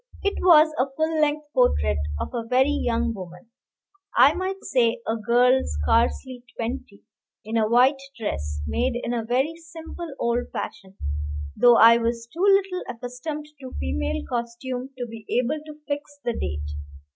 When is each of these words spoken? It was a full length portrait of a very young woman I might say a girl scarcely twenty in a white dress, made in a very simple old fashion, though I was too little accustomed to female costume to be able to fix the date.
It 0.23 0.41
was 0.41 0.73
a 0.79 0.89
full 0.97 1.21
length 1.21 1.45
portrait 1.53 1.99
of 2.19 2.29
a 2.33 2.43
very 2.47 2.71
young 2.71 3.13
woman 3.13 3.51
I 4.17 4.33
might 4.33 4.63
say 4.63 4.99
a 5.07 5.15
girl 5.15 5.61
scarcely 5.63 6.43
twenty 6.57 7.03
in 7.45 7.55
a 7.55 7.69
white 7.69 8.01
dress, 8.19 8.61
made 8.65 8.95
in 8.95 9.13
a 9.13 9.23
very 9.23 9.55
simple 9.57 10.11
old 10.17 10.49
fashion, 10.51 10.97
though 11.55 11.75
I 11.77 11.97
was 11.97 12.25
too 12.33 12.41
little 12.41 12.81
accustomed 12.89 13.45
to 13.59 13.75
female 13.79 14.23
costume 14.27 14.89
to 14.97 15.05
be 15.05 15.23
able 15.39 15.61
to 15.67 15.79
fix 15.87 16.17
the 16.23 16.33
date. 16.33 16.71